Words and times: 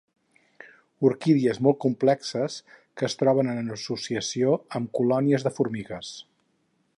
Orquídies 1.09 1.59
molt 1.67 1.77
complexes, 1.85 2.55
que 3.01 3.07
es 3.09 3.17
troben 3.19 3.51
en 3.53 3.71
associació 3.79 4.57
amb 4.81 4.91
colònies 5.01 5.47
de 5.51 5.53
formigues. 5.61 6.15